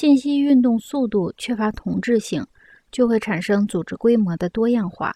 [0.00, 2.46] 信息运动速度缺乏同质性，
[2.90, 5.14] 就会产生组织规模的多样化。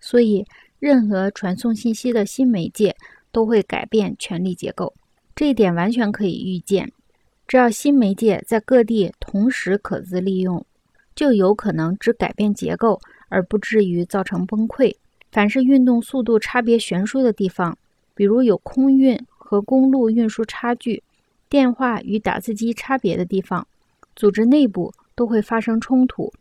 [0.00, 0.44] 所以，
[0.78, 2.94] 任何传送信息的新媒介
[3.32, 4.92] 都会改变权力结构。
[5.34, 6.92] 这一点完全可以预见。
[7.46, 10.62] 只要新媒介在各地同时可资利用，
[11.14, 13.00] 就有可能只改变结构，
[13.30, 14.94] 而不至于造成崩溃。
[15.32, 17.78] 凡是运动速度差别悬殊的地方，
[18.14, 21.02] 比如有空运和公路运输差距、
[21.48, 23.66] 电话与打字机差别的地方，
[24.18, 26.32] 组织内部都会发生冲突。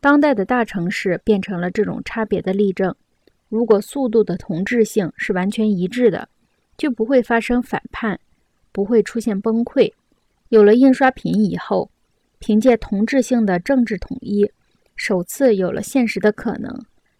[0.00, 2.94] 当代的大城市变成了这种差别的例证。
[3.50, 6.30] 如果速度的同质性是完全一致的，
[6.78, 8.18] 就不会发生反叛，
[8.72, 9.92] 不会出现崩溃。
[10.48, 11.90] 有了印刷品以后，
[12.38, 14.50] 凭借同质性的政治统一，
[14.94, 16.74] 首次有了现实的可能。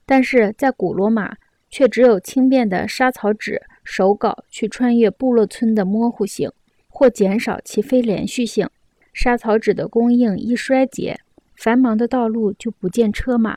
[0.07, 1.37] 但是在古罗马，
[1.69, 6.51] 却只有轻便的沙草纸手稿去穿越部落村的模糊性，
[6.89, 8.67] 或减少其非连续性。
[9.17, 11.19] 沙草纸的供应一衰竭，
[11.55, 13.57] 繁忙的道路就不见车马，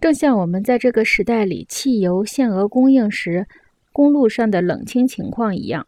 [0.00, 3.46] 正像我们在这个时代里汽油限额供应时，
[3.92, 5.86] 公路上的冷清情况一样。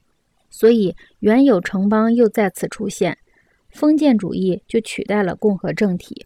[0.50, 3.18] 所以，原有城邦又再次出现，
[3.70, 6.24] 封建主义就取代了共和政体。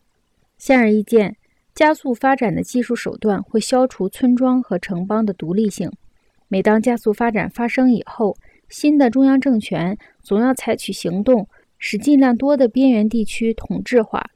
[0.58, 1.34] 显而易见，
[1.74, 5.90] 加速发展的技术手段会消除村庄和城邦的独立性。
[6.46, 8.36] 每当加速发展发生以后，
[8.68, 11.48] 新的中央政权总要采取行动，
[11.84, 14.30] 使尽量多的边缘地区统治化。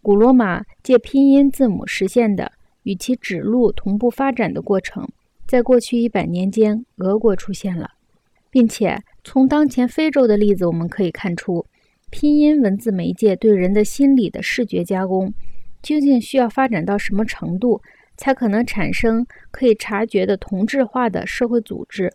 [0.00, 2.52] 古罗马借拼音字母实现的
[2.84, 5.08] 与其指路同步发展的过程，
[5.44, 7.90] 在过去一百年间，俄国出现了。
[8.48, 11.66] 并且从当前非洲的例子，我们可以看出，
[12.10, 15.34] 拼音文字媒介对人的心理的视觉加工，
[15.82, 17.82] 究竟需要发展到什么程度，
[18.16, 22.12] 才可能产生可以察觉的同质化的社会组织？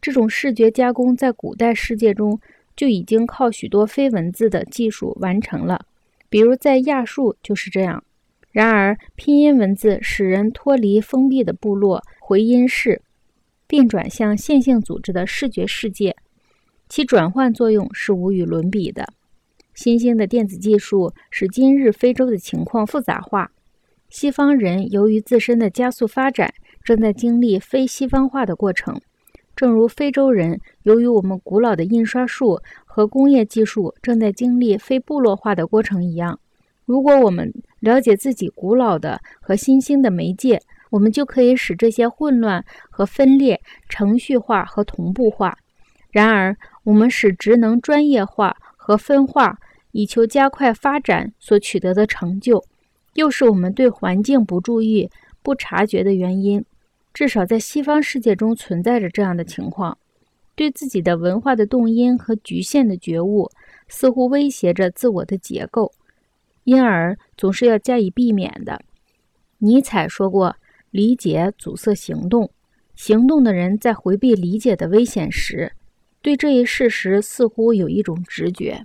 [0.00, 2.40] 这种视觉加工在古代世界中
[2.76, 5.86] 就已经靠许多非文字的技术完成了，
[6.28, 8.02] 比如在亚述就是这样。
[8.50, 13.02] 然而，拼音文字使人脱离封闭的部落回音室。
[13.64, 16.14] 并转向线性组织的视觉世界，
[16.90, 19.14] 其转换作用是无与伦比的。
[19.72, 23.50] 新兴的电子技术使今日非洲的情况复杂化。
[24.10, 26.52] 西方人由于自身的加速发展，
[26.84, 29.00] 正在经历非西方化的过程，
[29.62, 36.36] 正如非洲人由于我们古老的印刷术和工业技术正在经历非部落化的过程一样。
[36.84, 45.56] 如果我们了解自己古老的和新兴的媒介，我们就可以使这些混乱和分裂程序化和同步化。
[46.10, 49.56] 然而，我们使职能专业化和分化，
[49.92, 52.64] 以求加快发展所取得的成就，
[53.14, 55.08] 又是我们对环境不注意、
[55.40, 56.64] 不察觉的原因。
[57.12, 59.96] 至少在西方世界中存在着这样的情况：
[60.54, 63.50] 对自己的文化的动因和局限的觉悟，
[63.88, 65.92] 似乎威胁着自我的结构，
[66.64, 68.80] 因而总是要加以避免的。
[69.58, 70.56] 尼采说过。
[70.92, 72.50] 理解阻塞行动，
[72.94, 75.72] 行动的人在回避理解的危险时，
[76.20, 78.84] 对这一事实似乎有一种直觉。